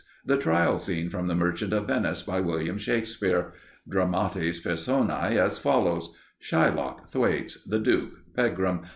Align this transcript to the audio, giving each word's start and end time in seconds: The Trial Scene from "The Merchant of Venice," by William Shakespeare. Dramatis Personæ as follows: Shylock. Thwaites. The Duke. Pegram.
The 0.25 0.35
Trial 0.35 0.79
Scene 0.79 1.11
from 1.11 1.27
"The 1.27 1.35
Merchant 1.35 1.71
of 1.73 1.85
Venice," 1.85 2.23
by 2.23 2.39
William 2.39 2.79
Shakespeare. 2.79 3.53
Dramatis 3.87 4.59
Personæ 4.59 5.37
as 5.37 5.59
follows: 5.59 6.09
Shylock. 6.41 7.07
Thwaites. 7.11 7.63
The 7.65 7.77
Duke. 7.77 8.13
Pegram. 8.35 8.81